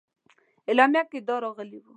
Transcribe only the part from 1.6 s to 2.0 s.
وه.